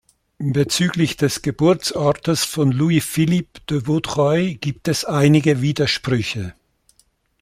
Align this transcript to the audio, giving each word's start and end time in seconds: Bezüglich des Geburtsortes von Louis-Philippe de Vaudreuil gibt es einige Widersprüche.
Bezüglich 0.39 1.15
des 1.15 1.43
Geburtsortes 1.43 2.43
von 2.43 2.71
Louis-Philippe 2.71 3.61
de 3.69 3.85
Vaudreuil 3.85 4.55
gibt 4.55 4.87
es 4.87 5.05
einige 5.05 5.61
Widersprüche. 5.61 6.55